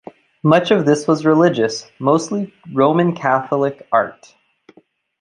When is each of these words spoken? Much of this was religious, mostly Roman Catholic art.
Much 0.41 0.71
of 0.71 0.83
this 0.83 1.07
was 1.07 1.27
religious, 1.27 1.85
mostly 1.99 2.51
Roman 2.73 3.13
Catholic 3.15 3.87
art. 3.91 4.33